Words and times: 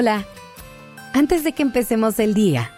Hola. 0.00 0.24
Antes 1.12 1.42
de 1.42 1.50
que 1.50 1.64
empecemos 1.64 2.20
el 2.20 2.32
día, 2.32 2.70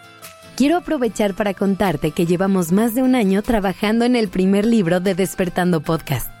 quiero 0.55 0.77
aprovechar 0.77 1.35
para 1.35 1.53
contarte 1.53 2.09
que 2.09 2.25
llevamos 2.25 2.71
más 2.71 2.95
de 2.95 3.03
un 3.03 3.13
año 3.13 3.43
trabajando 3.43 4.05
en 4.05 4.15
el 4.15 4.27
primer 4.27 4.65
libro 4.65 4.99
de 4.99 5.13
Despertando 5.13 5.81
Podcast. 5.81 6.31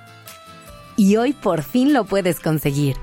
Y 0.97 1.17
hoy 1.17 1.33
por 1.33 1.61
fin 1.61 1.93
lo 1.93 2.05
puedes 2.05 2.39
conseguir. 2.39 2.95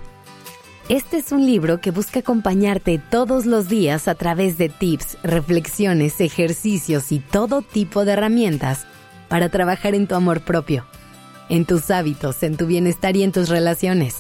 Este 0.89 1.19
es 1.19 1.31
un 1.31 1.47
libro 1.47 1.81
que 1.81 1.93
busca 1.93 2.19
acompañarte 2.19 3.01
todos 3.13 3.47
los 3.47 3.69
días 3.69 4.09
a 4.09 4.17
través 4.17 4.59
de 4.59 4.71
tips, 4.71 5.17
reflexiones, 5.23 6.21
ejercicios 6.21 7.13
y 7.13 7.21
todo 7.21 7.63
tipo 7.63 8.05
de 8.05 8.15
herramientas 8.15 8.89
para 9.29 9.51
trabajar 9.51 9.95
en 9.95 10.09
tu 10.09 10.17
amor 10.17 10.41
propio, 10.41 10.85
en 11.49 11.65
tus 11.65 11.93
hábitos, 11.93 12.43
en 12.43 12.57
tu 12.57 12.67
bienestar 12.67 13.17
y 13.17 13.23
en 13.23 13.31
tus 13.31 13.49
relaciones. 13.49 14.17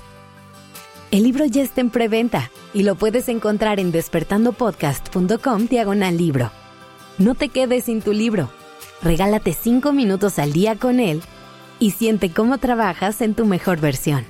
El 1.10 1.24
libro 1.24 1.44
ya 1.44 1.62
está 1.62 1.80
en 1.80 1.90
preventa 1.90 2.52
y 2.74 2.82
lo 2.82 2.94
puedes 2.94 3.28
encontrar 3.28 3.80
en 3.80 3.92
despertandopodcast.com 3.92 5.66
diagonal 5.66 6.16
libro. 6.16 6.50
No 7.18 7.34
te 7.34 7.48
quedes 7.48 7.84
sin 7.84 8.02
tu 8.02 8.12
libro. 8.12 8.50
Regálate 9.02 9.52
5 9.52 9.92
minutos 9.92 10.38
al 10.38 10.52
día 10.52 10.76
con 10.76 11.00
él 11.00 11.22
y 11.78 11.92
siente 11.92 12.30
cómo 12.30 12.58
trabajas 12.58 13.20
en 13.20 13.34
tu 13.34 13.46
mejor 13.46 13.80
versión. 13.80 14.24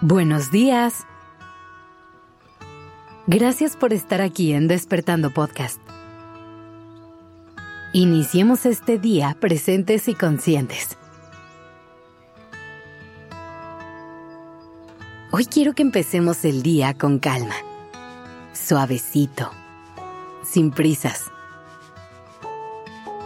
Buenos 0.00 0.50
días. 0.50 1.06
Gracias 3.26 3.76
por 3.76 3.92
estar 3.92 4.22
aquí 4.22 4.52
en 4.52 4.68
Despertando 4.68 5.30
Podcast. 5.30 5.80
Iniciemos 7.92 8.64
este 8.64 8.98
día 8.98 9.36
presentes 9.40 10.08
y 10.08 10.14
conscientes. 10.14 10.96
Hoy 15.38 15.46
quiero 15.46 15.72
que 15.72 15.82
empecemos 15.82 16.44
el 16.44 16.64
día 16.64 16.94
con 16.94 17.20
calma, 17.20 17.54
suavecito, 18.52 19.52
sin 20.42 20.72
prisas. 20.72 21.26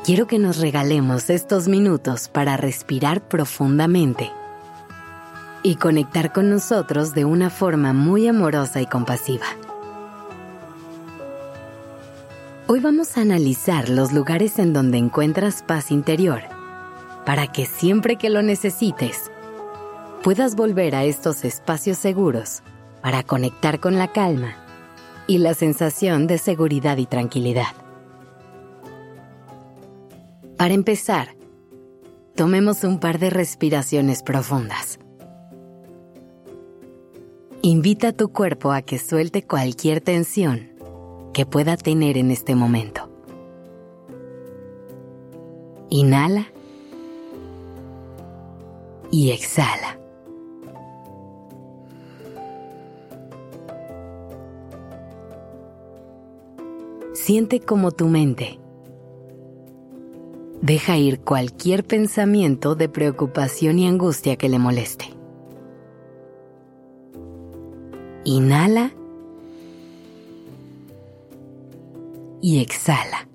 Quiero 0.05 0.27
que 0.27 0.39
nos 0.39 0.59
regalemos 0.59 1.31
estos 1.31 1.69
minutos 1.69 2.29
para 2.29 2.59
respirar 2.59 3.27
profundamente 3.29 4.31
y 5.63 5.77
conectar 5.77 6.35
con 6.35 6.51
nosotros 6.51 7.15
de 7.15 7.25
una 7.25 7.49
forma 7.49 7.95
muy 7.95 8.29
amorosa 8.29 8.83
y 8.83 8.87
compasiva. 8.87 9.47
Hoy 12.67 12.81
vamos 12.81 13.17
a 13.17 13.23
analizar 13.23 13.89
los 13.89 14.13
lugares 14.13 14.59
en 14.59 14.75
donde 14.75 14.99
encuentras 14.99 15.63
paz 15.63 15.91
interior, 15.91 16.43
para 17.25 17.47
que 17.47 17.65
siempre 17.65 18.17
que 18.17 18.29
lo 18.29 18.43
necesites, 18.43 19.32
puedas 20.23 20.55
volver 20.55 20.95
a 20.95 21.05
estos 21.05 21.45
espacios 21.45 21.99
seguros 21.99 22.63
para 23.03 23.25
conectar 23.25 23.81
con 23.81 23.99
la 23.99 24.13
calma 24.13 24.55
y 25.27 25.39
la 25.39 25.55
sensación 25.55 26.29
de 26.29 26.39
seguridad 26.39 26.97
y 26.99 27.07
tranquilidad. 27.07 27.75
Para 30.57 30.75
empezar, 30.75 31.35
tomemos 32.37 32.85
un 32.85 33.01
par 33.01 33.19
de 33.19 33.31
respiraciones 33.31 34.23
profundas. 34.23 35.01
Invita 37.63 38.09
a 38.09 38.13
tu 38.13 38.29
cuerpo 38.33 38.71
a 38.73 38.83
que 38.83 38.99
suelte 38.99 39.43
cualquier 39.43 40.01
tensión 40.01 40.73
que 41.33 41.47
pueda 41.47 41.77
tener 41.77 42.17
en 42.17 42.31
este 42.31 42.55
momento. 42.55 43.09
Inhala 45.91 46.47
y 49.11 49.31
exhala. 49.33 50.02
Siente 57.25 57.61
como 57.61 57.93
tu 57.93 58.09
mente 58.09 58.59
deja 60.61 60.97
ir 60.97 61.21
cualquier 61.21 61.85
pensamiento 61.85 62.75
de 62.75 62.89
preocupación 62.89 63.79
y 63.79 63.87
angustia 63.87 64.35
que 64.35 64.49
le 64.49 64.59
moleste. 64.59 65.05
Inhala 68.25 68.91
y 72.41 72.61
exhala. 72.61 73.29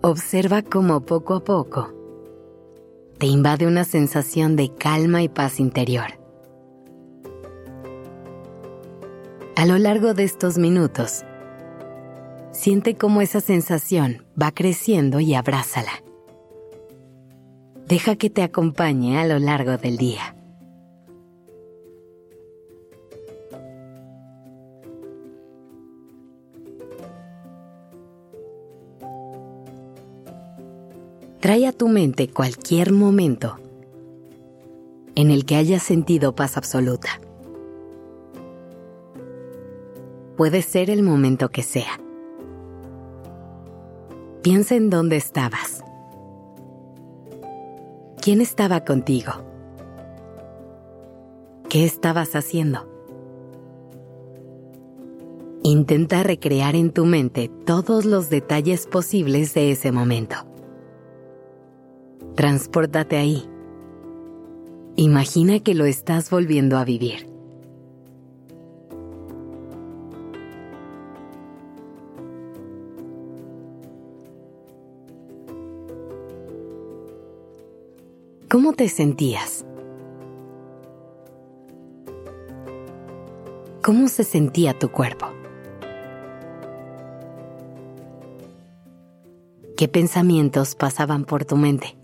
Observa 0.00 0.62
cómo 0.62 1.02
poco 1.02 1.34
a 1.34 1.44
poco 1.44 1.92
te 3.18 3.26
invade 3.26 3.68
una 3.68 3.84
sensación 3.84 4.56
de 4.56 4.74
calma 4.74 5.22
y 5.22 5.28
paz 5.28 5.60
interior. 5.60 6.25
A 9.56 9.64
lo 9.64 9.78
largo 9.78 10.12
de 10.12 10.22
estos 10.22 10.58
minutos, 10.58 11.24
siente 12.52 12.94
cómo 12.94 13.22
esa 13.22 13.40
sensación 13.40 14.22
va 14.40 14.52
creciendo 14.52 15.18
y 15.18 15.32
abrázala. 15.32 16.02
Deja 17.88 18.16
que 18.16 18.28
te 18.28 18.42
acompañe 18.42 19.18
a 19.18 19.26
lo 19.26 19.38
largo 19.38 19.78
del 19.78 19.96
día. 19.96 20.36
Trae 31.40 31.66
a 31.66 31.72
tu 31.72 31.88
mente 31.88 32.28
cualquier 32.28 32.92
momento 32.92 33.56
en 35.14 35.30
el 35.30 35.46
que 35.46 35.56
hayas 35.56 35.82
sentido 35.82 36.34
paz 36.34 36.58
absoluta. 36.58 37.20
Puede 40.36 40.62
ser 40.62 40.90
el 40.90 41.02
momento 41.02 41.48
que 41.50 41.62
sea. 41.62 42.00
Piensa 44.42 44.76
en 44.76 44.90
dónde 44.90 45.16
estabas 45.16 45.82
¿Quién 48.26 48.40
estaba 48.40 48.84
contigo? 48.84 49.34
¿Qué 51.68 51.84
estabas 51.84 52.34
haciendo? 52.34 52.88
Intenta 55.62 56.24
recrear 56.24 56.74
en 56.74 56.90
tu 56.90 57.06
mente 57.06 57.48
todos 57.64 58.04
los 58.04 58.28
detalles 58.28 58.88
posibles 58.88 59.54
de 59.54 59.70
ese 59.70 59.92
momento. 59.92 60.34
Transpórtate 62.34 63.16
ahí. 63.16 63.48
Imagina 64.96 65.60
que 65.60 65.74
lo 65.74 65.84
estás 65.84 66.28
volviendo 66.28 66.78
a 66.78 66.84
vivir. 66.84 67.35
¿Cómo 78.48 78.74
te 78.74 78.88
sentías? 78.88 79.66
¿Cómo 83.82 84.06
se 84.06 84.22
sentía 84.22 84.78
tu 84.78 84.88
cuerpo? 84.92 85.26
¿Qué 89.76 89.88
pensamientos 89.88 90.76
pasaban 90.76 91.24
por 91.24 91.44
tu 91.44 91.56
mente? 91.56 91.96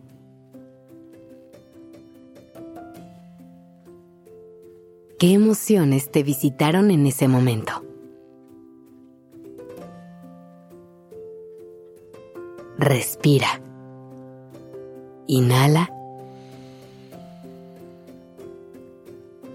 ¿Qué 5.20 5.34
emociones 5.34 6.10
te 6.10 6.24
visitaron 6.24 6.90
en 6.90 7.06
ese 7.06 7.28
momento? 7.28 7.84
Respira. 12.78 13.62
Inhala. 15.28 16.01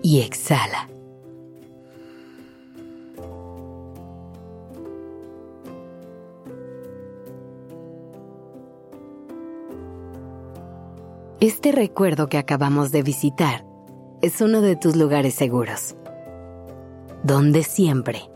Y 0.08 0.22
exhala. 0.22 0.88
Este 11.42 11.74
recuerdo 11.74 12.30
que 12.30 12.38
acabamos 12.38 12.94
de 12.94 13.04
visitar 13.04 13.66
es 14.22 14.40
uno 14.40 14.62
de 14.62 14.78
tus 14.78 14.96
lugares 14.96 15.34
seguros, 15.34 15.98
donde 17.24 17.64
siempre 17.64 18.30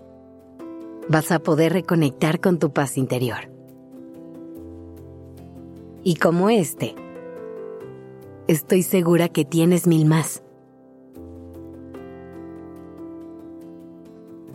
vas 1.07 1.31
a 1.31 1.39
poder 1.39 1.71
reconectar 1.71 2.41
con 2.41 2.59
tu 2.59 2.73
paz 2.73 2.97
interior. 2.97 3.49
Y 6.03 6.15
como 6.15 6.49
este, 6.49 6.95
estoy 8.49 8.83
segura 8.83 9.29
que 9.29 9.45
tienes 9.45 9.87
mil 9.87 10.05
más. 10.05 10.43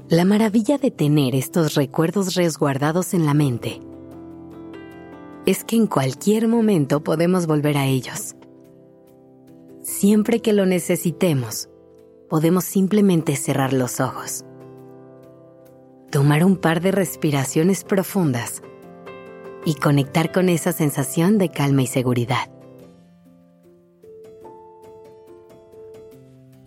La 0.08 0.24
maravilla 0.24 0.78
de 0.78 0.92
tener 0.92 1.34
estos 1.34 1.74
recuerdos 1.74 2.36
resguardados 2.36 3.12
en 3.12 3.26
la 3.26 3.34
mente 3.34 3.80
es 5.46 5.64
que 5.64 5.74
en 5.74 5.88
cualquier 5.88 6.46
momento 6.46 7.02
podemos 7.02 7.48
volver 7.48 7.76
a 7.76 7.86
ellos. 7.86 8.36
siempre 9.82 10.40
que 10.40 10.52
lo 10.52 10.64
necesitemos, 10.64 11.68
podemos 12.28 12.64
simplemente 12.64 13.34
cerrar 13.34 13.72
los 13.72 13.98
ojos, 13.98 14.44
tomar 16.12 16.44
un 16.44 16.56
par 16.56 16.80
de 16.80 16.92
respiraciones 16.92 17.82
profundas 17.82 18.62
y 19.64 19.74
conectar 19.74 20.30
con 20.30 20.48
esa 20.48 20.70
sensación 20.70 21.36
de 21.36 21.48
calma 21.48 21.82
y 21.82 21.88
seguridad. 21.88 22.48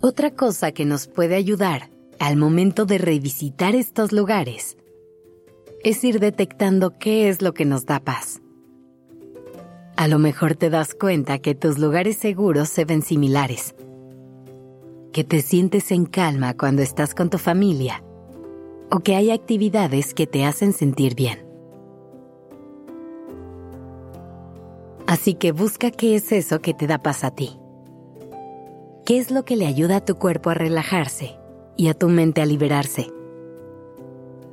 Otra 0.01 0.31
cosa 0.31 0.73
que 0.73 0.83
nos 0.83 1.07
puede 1.07 1.35
ayudar 1.35 1.89
al 2.19 2.35
momento 2.35 2.85
de 2.85 2.97
revisitar 2.97 3.75
estos 3.75 4.11
lugares 4.11 4.77
es 5.83 6.03
ir 6.03 6.19
detectando 6.19 6.99
qué 6.99 7.29
es 7.29 7.41
lo 7.41 7.53
que 7.53 7.63
nos 7.63 7.85
da 7.85 8.01
paz. 8.01 8.41
A 9.95 10.07
lo 10.09 10.19
mejor 10.19 10.55
te 10.55 10.69
das 10.69 10.93
cuenta 10.93 11.39
que 11.39 11.55
tus 11.55 11.79
lugares 11.79 12.17
seguros 12.17 12.67
se 12.67 12.83
ven 12.83 13.01
similares, 13.01 13.73
que 15.13 15.23
te 15.23 15.41
sientes 15.41 15.91
en 15.91 16.05
calma 16.05 16.55
cuando 16.55 16.81
estás 16.81 17.15
con 17.15 17.29
tu 17.29 17.37
familia 17.37 18.03
o 18.91 18.99
que 18.99 19.15
hay 19.15 19.31
actividades 19.31 20.13
que 20.13 20.27
te 20.27 20.43
hacen 20.43 20.73
sentir 20.73 21.15
bien. 21.15 21.45
Así 25.07 25.35
que 25.35 25.53
busca 25.53 25.89
qué 25.89 26.15
es 26.15 26.31
eso 26.33 26.59
que 26.59 26.73
te 26.73 26.85
da 26.85 26.97
paz 26.99 27.23
a 27.23 27.31
ti. 27.31 27.57
¿Qué 29.05 29.17
es 29.17 29.31
lo 29.31 29.43
que 29.43 29.55
le 29.55 29.65
ayuda 29.65 29.97
a 29.97 30.05
tu 30.05 30.15
cuerpo 30.15 30.49
a 30.49 30.53
relajarse 30.53 31.39
y 31.79 31.87
a 31.87 31.93
tu 31.93 32.09
mente 32.09 32.41
a 32.41 32.45
liberarse? 32.45 33.09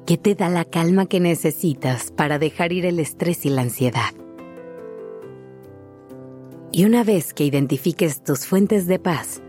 ¿Qué 0.06 0.17
te 0.17 0.37
da 0.37 0.49
la 0.49 0.64
calma 0.64 1.06
que 1.06 1.19
necesitas 1.19 2.12
para 2.12 2.38
dejar 2.38 2.73
ir 2.73 2.87
el 2.87 3.00
estrés 3.00 3.44
y 3.44 3.50
la 3.50 3.62
ansiedad? 3.62 4.14
Y 6.70 6.84
una 6.84 7.02
vez 7.02 7.34
que 7.34 7.44
identifiques 7.44 8.23
tus 8.23 8.46
fuentes 8.46 8.87
de 8.87 9.00
paz, 9.00 9.43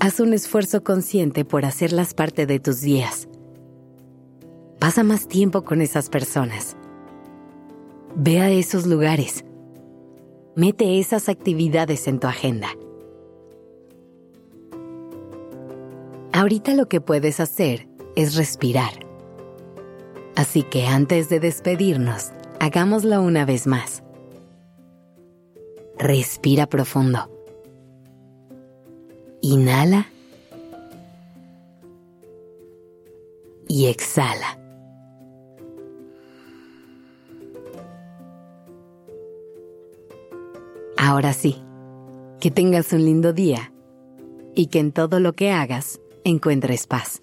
haz 0.00 0.18
un 0.18 0.34
esfuerzo 0.34 0.82
consciente 0.82 1.44
por 1.44 1.64
hacerlas 1.64 2.14
parte 2.14 2.46
de 2.46 2.58
tus 2.58 2.80
días. 2.80 3.28
Pasa 4.80 5.04
más 5.04 5.28
tiempo 5.28 5.62
con 5.62 5.82
esas 5.82 6.08
personas. 6.08 6.76
Ve 8.16 8.40
a 8.40 8.50
esos 8.50 8.88
lugares. 8.88 9.44
Mete 10.56 10.98
esas 10.98 11.28
actividades 11.28 12.08
en 12.08 12.18
tu 12.18 12.26
agenda. 12.26 12.70
Ahorita 16.34 16.72
lo 16.72 16.88
que 16.88 17.02
puedes 17.02 17.40
hacer 17.40 17.86
es 18.16 18.36
respirar. 18.36 19.06
Así 20.34 20.62
que 20.62 20.86
antes 20.86 21.28
de 21.28 21.40
despedirnos, 21.40 22.32
hagámoslo 22.58 23.20
una 23.20 23.44
vez 23.44 23.66
más. 23.66 24.02
Respira 25.98 26.66
profundo. 26.66 27.30
Inhala. 29.42 30.06
Y 33.68 33.86
exhala. 33.86 34.58
Ahora 40.96 41.34
sí, 41.34 41.62
que 42.40 42.50
tengas 42.50 42.92
un 42.92 43.04
lindo 43.04 43.34
día 43.34 43.72
y 44.54 44.66
que 44.66 44.78
en 44.78 44.92
todo 44.92 45.20
lo 45.20 45.32
que 45.34 45.50
hagas 45.50 46.01
encuentres 46.24 46.86
paz. 46.86 47.22